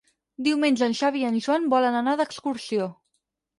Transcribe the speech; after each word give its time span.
Diumenge 0.45 0.87
en 0.91 0.95
Xavi 1.01 1.21
i 1.25 1.27
en 1.29 1.37
Joan 1.49 1.69
volen 1.75 2.01
anar 2.01 2.17
d'excursió. 2.25 2.91